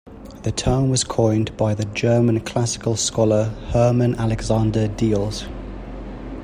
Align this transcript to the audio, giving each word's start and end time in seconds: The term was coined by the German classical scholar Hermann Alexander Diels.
The 0.41 0.51
term 0.51 0.89
was 0.89 1.03
coined 1.03 1.55
by 1.57 1.75
the 1.75 1.85
German 1.85 2.39
classical 2.39 2.95
scholar 2.95 3.49
Hermann 3.71 4.15
Alexander 4.15 4.87
Diels. 4.87 5.45